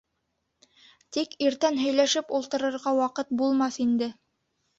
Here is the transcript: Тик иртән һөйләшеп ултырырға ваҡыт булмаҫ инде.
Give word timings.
Тик 1.17 1.35
иртән 1.47 1.77
һөйләшеп 1.81 2.33
ултырырға 2.39 2.95
ваҡыт 3.01 3.31
булмаҫ 3.45 3.79
инде. 3.87 4.11